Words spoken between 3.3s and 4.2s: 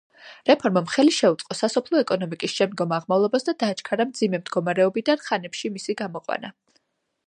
და დააჩქარა